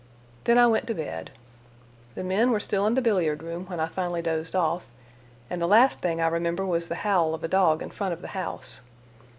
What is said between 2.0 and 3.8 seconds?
The men were still in the billiard room when